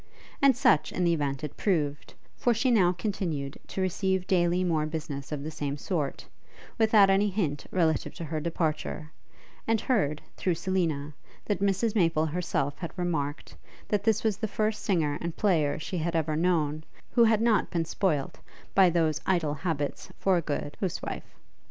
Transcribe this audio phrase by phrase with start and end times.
[0.41, 4.87] And such, in the event, it proved; for she now continued to receive daily more
[4.87, 6.25] business of the same sort,
[6.79, 9.11] without any hint relative to her departure;
[9.67, 11.13] and heard, through Selina,
[11.45, 13.55] that Mrs Maple herself had remarked,
[13.89, 17.69] that this was the first singer and player she had ever known, who had not
[17.69, 18.39] been spoilt
[18.73, 21.35] by those idle habits for a good huswife.